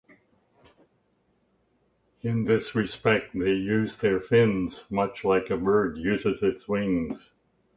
In 2.23 2.45
this 2.45 2.73
respect, 2.73 3.33
they 3.37 3.53
use 3.53 3.97
their 3.97 4.19
fins 4.19 4.83
much 4.89 5.23
like 5.23 5.51
a 5.51 5.57
bird 5.57 5.95
uses 5.99 6.41
its 6.41 6.67
wings. 6.67 7.29